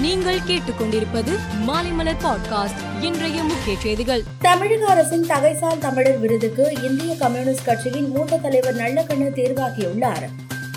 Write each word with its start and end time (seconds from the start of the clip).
நீங்கள் 0.00 0.38
கேட்டுக்கொண்டிருப்பது 0.38 1.38
மாலைமலர் 1.66 2.20
பாட்காஸ்ட் 2.24 3.02
இன்றைய 3.02 3.42
முக்கிய 3.42 3.76
செய்திகள். 3.82 4.22
தமிழக 4.38 4.86
அரசின் 4.86 5.26
தகைசால் 5.26 5.78
தமிழர் 5.78 6.18
விருதுக்கு 6.18 6.72
இந்திய 6.82 7.14
கம்யூனிஸ்ட் 7.14 7.64
கட்சியின் 7.64 8.10
மூத்த 8.10 8.36
தலைவர் 8.36 8.76
நல்லக்கண்ணு 8.76 9.34
தேர்வாகியுள்ளார். 9.34 10.28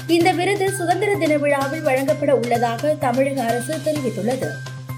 இந்த 0.08 0.32
விருது 0.32 0.72
சுதந்திர 0.72 1.16
தின 1.16 1.38
விழாவில் 1.38 1.82
வழங்கப்பட 1.82 2.36
உள்ளதாக 2.36 2.96
தமிழக 3.00 3.44
அரசு 3.44 3.76
தெரிவித்துள்ளது. 3.76 4.48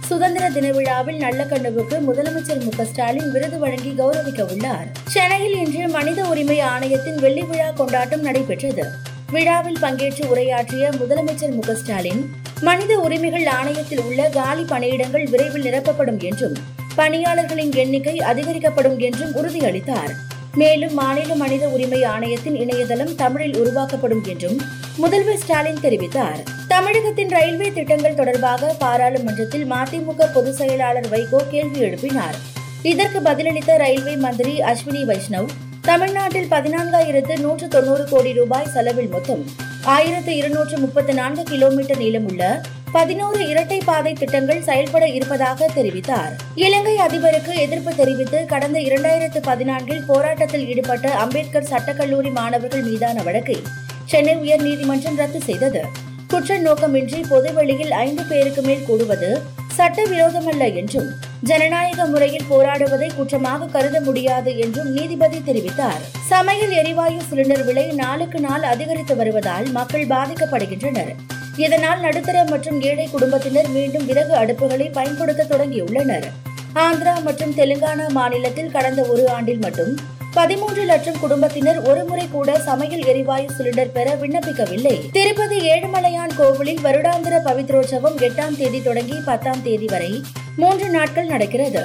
சுதந்திர 0.05 0.49
தின 0.49 0.71
விழாவில் 0.71 1.19
நல்லக்கண்ணுவுக்கு 1.19 1.99
முதலமைச்சர் 2.07 2.77
மு 2.77 2.85
ஸ்டாலின் 2.85 3.31
விருது 3.31 3.59
வழங்கி 3.59 3.93
கௌரவிக்க 3.97 4.51
உள்ளார் 4.51 4.87
சென்னையில் 5.07 5.65
இன்று 5.65 5.87
மனித 5.87 6.23
உரிமை 6.23 6.59
ஆணையத்தின் 6.59 7.15
வெள்ளி 7.15 7.41
விழா 7.41 7.71
கொண்டாட்டம் 7.71 8.21
நடைபெற்றது. 8.21 8.85
விழாவில் 9.31 9.77
பங்கேற்று 9.81 10.25
உரையாற்றிய 10.25 10.89
முதலமைச்சர் 10.89 11.65
மு 11.65 11.75
ஸ்டாலின் 11.75 12.35
மனித 12.61 12.99
உரிமைகள் 12.99 13.43
ஆணையத்தில் 13.43 13.99
உள்ள 13.99 14.29
காலி 14.29 14.61
பணியிடங்கள் 14.61 15.29
விரைவில் 15.29 15.61
நிரப்பப்படும் 15.61 16.23
என்றும் 16.23 16.55
பணியாளர்களின் 16.97 17.75
எண்ணிக்கை 17.75 18.17
அதிகரிக்கப்படும் 18.19 18.97
என்றும் 18.97 19.31
உறுதியளித்தார். 19.35 20.11
மேலும் 20.53 20.93
மாநில 20.93 21.35
மனித 21.35 21.67
உரிமை 21.67 22.03
ஆணையத்தின் 22.03 22.55
இணையதளம் 22.55 23.15
தமிழில் 23.15 23.57
உருவாக்கப்படும் 23.57 24.23
என்றும் 24.25 24.61
முதல்வர் 24.97 25.37
ஸ்டாலின் 25.37 25.79
தெரிவித்தார். 25.81 26.43
தமிழகத்தின் 26.67 27.29
ரயில்வே 27.29 27.71
திட்டங்கள் 27.71 28.13
தொடர்பாக 28.13 28.75
பாராளுமன்றத்தில் 28.79 29.71
மதிமுக 29.71 30.33
பொதுச் 30.33 30.55
செயலாளர் 30.55 31.09
வைகோ 31.09 31.49
கேள்வி 31.49 31.79
எழுப்பினார். 31.79 32.35
இதற்கு 32.81 33.19
பதிலளித்த 33.19 33.77
ரயில்வே 33.77 34.15
மந்திரி 34.15 34.59
அஸ்வினி 34.59 35.03
வைஷ்ணவ் 35.05 35.47
தமிழ்நாட்டில் 35.85 36.47
பதினான்காயிரத்து 36.49 37.33
நூற்று 37.39 37.67
தொண்ணூறு 37.67 38.03
கோடி 38.09 38.31
ரூபாய் 38.33 38.71
செலவில் 38.73 39.09
மொத்தம் 39.09 39.43
ஆயிரத்து 39.83 40.35
இருநூற்று 40.35 40.77
முப்பத்து 40.77 41.13
நான்கு 41.13 41.43
கிலோமீட்டர் 41.43 41.97
நீளமுள்ள 41.97 42.43
பதினோரு 42.91 43.49
இரட்டை 43.49 43.81
பாதை 43.85 44.13
திட்டங்கள் 44.13 44.63
செயல்பட 44.63 45.07
இருப்பதாக 45.07 45.67
தெரிவித்தார். 45.75 46.33
இலங்கை 46.55 46.95
அதிபருக்கு 46.97 47.53
எதிர்ப்பு 47.55 47.95
தெரிவித்து 47.95 48.45
கடந்த 48.45 48.79
இரண்டாயிரத்து 48.79 49.41
பதினான்கில் 49.41 50.01
போராட்டத்தில் 50.07 50.65
ஈடுபட்ட 50.67 51.11
அம்பேத்கர் 51.23 51.69
சட்டக்கல்லூரி 51.71 52.31
மாணவர்கள் 52.31 52.81
மீதான 52.81 53.23
வழக்கை 53.23 53.57
சென்னை 54.05 54.35
உயர்நீதிமன்றம் 54.35 55.15
ரத்து 55.15 55.41
செய்தது. 55.41 55.83
குற்ற 56.27 56.57
நோக்கமின்றி 56.57 57.21
பொதுவெளியில் 57.29 57.91
ஐந்து 57.91 58.23
பேருக்கு 58.23 58.61
மேல் 58.61 58.85
கூடுவது 58.85 59.41
சட்டவிரோதமல்ல 59.77 60.73
என்றும் 60.73 61.09
ஜனநாயக 61.41 62.05
முறையில் 62.05 62.45
போராடுவதை 62.49 63.09
குற்றமாக 63.15 63.65
கருத 63.65 64.01
முடியாது 64.01 64.57
என்றும் 64.57 64.91
நீதிபதி 64.91 65.37
தெரிவித்தார். 65.37 66.01
சமையல் 66.27 66.71
எரிவாயு 66.71 67.21
சிலிண்டர் 67.29 67.65
விலை 67.65 67.91
நாளுக்கு 67.91 68.39
நாள் 68.39 68.63
அதிகரித்து 68.63 69.15
வருவதால் 69.15 69.71
மக்கள் 69.71 70.07
பாதிக்கப்படுகின்றனர். 70.07 71.11
இதனால் 71.57 71.99
நடுத்தர 71.99 72.43
மற்றும் 72.43 72.81
ஏழை 72.81 73.07
குடும்பத்தினர் 73.11 73.69
மீண்டும் 73.69 74.05
விறகு 74.05 74.35
அடுப்புகளை 74.35 74.91
பயன்படுத்த 74.91 75.43
தொடங்கியுள்ளனர். 75.43 76.27
ஆந்திரா 76.73 77.23
மற்றும் 77.23 77.53
தெலுங்கானா 77.57 78.09
மாநிலத்தில் 78.09 78.71
கடந்த 78.71 79.01
ஒரு 79.01 79.29
ஆண்டில் 79.29 79.57
மட்டும் 79.57 79.95
பதிமூன்று 80.33 80.85
லட்சம் 80.85 81.19
குடும்பத்தினர் 81.19 81.83
ஒருமுறை 81.83 82.27
கூட 82.31 82.59
சமையல் 82.59 83.05
எரிவாயு 83.05 83.45
சிலிண்டர் 83.57 83.91
பெற 83.91 84.15
விண்ணப்பிக்கவில்லை. 84.15 85.11
திருப்பதி 85.11 85.71
ஏழுமலையான் 85.71 86.35
கோவிலில் 86.37 86.81
வருடாந்திர 86.83 87.37
பவித்ரோற்சவம் 87.45 88.17
எட்டாம் 88.19 88.57
தேதி 88.57 88.81
தொடங்கி 88.81 89.19
பத்தாம் 89.25 89.63
தேதி 89.63 89.85
வரை 89.85 90.21
மூன்று 90.57 90.89
நாட்கள் 90.89 91.27
நடக்கிறது. 91.27 91.81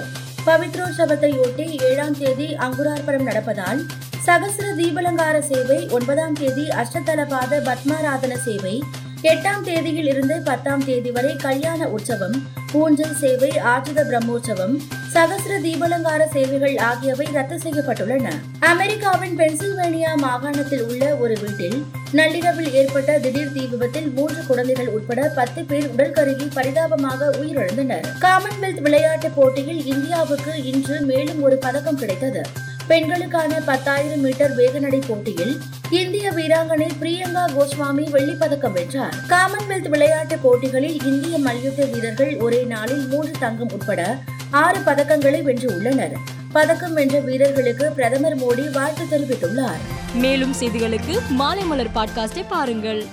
பவித்ரோற்சவத்தையொட்டி 0.47 1.65
ஏழாம் 1.85 2.19
தேதி 2.19 2.55
அங்குரார்ப்பணம் 2.55 3.27
நடப்பதால் 3.29 3.81
சகசிர 4.27 4.67
தீபலங்கார 4.77 5.37
சேவை 5.41 5.89
ஒன்பதாம் 5.89 6.33
தேதி 6.33 6.65
அஷ்டதலபாத 6.83 7.59
பத்மாராதன 7.69 8.35
சேவை 8.45 8.75
எட்டாம் 9.23 9.65
தேதியில் 9.65 10.07
இருந்து 10.07 10.41
பத்தாம் 10.41 10.85
தேதி 10.85 11.11
வரை 11.11 11.37
கல்யாண 11.37 11.89
உற்சவம் 11.89 12.49
பூஞ்சை 12.73 13.05
சேவை 13.21 13.49
ஆஜித 13.49 14.01
பிரம்மோற்சவம் 14.11 14.75
சகசிர 15.15 15.55
தீபலங்கார 15.63 16.27
சேவைகள் 16.33 16.77
ஆகியவை 16.77 17.27
ரத்து 17.33 17.57
செய்யப்பட்டுள்ளன. 17.57 18.33
அமெரிக்காவின் 18.61 19.37
பென்சில்வேனியா 19.37 20.15
மாகாணத்தில் 20.15 20.83
உள்ள 20.83 21.15
ஒரு 21.15 21.37
வீட்டில் 21.41 21.85
நள்ளிரவில் 22.13 22.73
ஏற்பட்ட 22.73 23.19
திடீர் 23.19 23.53
தீ 23.53 23.67
விபத்தில் 23.67 24.11
மூன்று 24.11 24.47
குழந்தைகள் 24.47 24.89
உட்பட 24.89 25.33
பத்து 25.35 25.65
பேர் 25.65 25.89
உடல் 25.89 26.13
கருகி 26.13 26.49
பரிதாபமாக 26.55 27.31
உயிரிழந்தனர். 27.41 28.09
காமன்வெல்த் 28.21 28.81
விளையாட்டுப் 28.81 29.37
போட்டியில் 29.37 29.87
இந்தியாவுக்கு 29.87 30.65
இன்று 30.65 31.01
மேலும் 31.01 31.43
ஒரு 31.43 31.57
பதக்கம் 31.57 31.97
கிடைத்தது. 31.97 32.43
பெண்களுக்கான 32.91 33.61
பத்தாயிரம் 33.61 34.21
மீட்டர் 34.21 34.57
வேகநடை 34.57 35.03
போட்டியில் 35.09 35.61
இந்திய 35.91 36.31
வீராங்கனை 36.31 36.91
பிரியங்கா 37.01 37.47
கோஸ்வாமி 37.47 38.11
வெள்ளிப் 38.11 38.39
பதக்கம் 38.39 38.73
வென்றார். 38.73 39.15
காமன்வெல்த் 39.29 39.89
விளையாட்டுப் 39.89 40.43
போட்டிகளில் 40.43 41.03
இந்திய 41.05 41.39
மல்யுத்த 41.39 41.85
வீரர்கள் 41.85 42.37
ஒரே 42.37 42.63
நாளில் 42.63 43.07
மூன்று 43.07 43.33
தங்கம் 43.41 43.71
உட்பட 43.73 44.19
ஆறு 44.51 44.81
பதக்கங்களை 44.81 45.43
வென்று 45.43 45.75
உள்ளனர். 45.75 46.13
பதக்கம் 46.53 46.95
வென்ற 46.95 47.21
வீரர்களுக்கு 47.21 47.93
பிரதமர் 47.93 48.39
மோடி 48.39 48.71
வாழ்த்து 48.71 49.19
தெரிவித்துள்ளார். 49.19 49.81
மேலும் 50.15 50.55
செய்திகளுக்கு 50.61 51.19
மாலை 51.29 51.65
மலர் 51.65 51.91
பாட்காஸ்டை 51.95 52.45
பாருங்கள். 52.49 53.05